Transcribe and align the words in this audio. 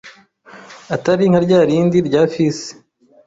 atari 0.95 1.23
nka 1.31 1.39
rya 1.45 1.59
rindi 1.69 1.97
rya 2.07 2.21
Fils, 2.31 2.61